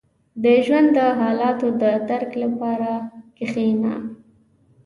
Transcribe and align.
•د 0.43 0.45
ژوند 0.65 0.87
د 0.97 0.99
حالاتو 1.19 1.67
د 1.81 1.83
درک 2.09 2.31
لپاره 2.43 2.91
کښېنه. 3.37 3.93